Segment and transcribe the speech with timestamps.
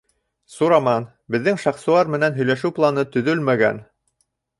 [0.53, 1.03] —Сураман,
[1.35, 3.83] беҙҙең Шахсуар менән һөйләшеү планы төҙөлмәгән.